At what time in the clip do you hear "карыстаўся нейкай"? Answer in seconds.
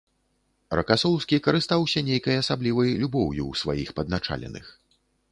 1.47-2.35